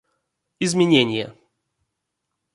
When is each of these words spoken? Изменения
Изменения 0.59 1.27